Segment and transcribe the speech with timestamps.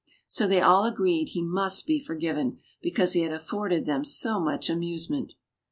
[0.27, 4.67] So they all agreed he must be forgiven, because he had afforded them so much
[4.67, 5.33] amusement.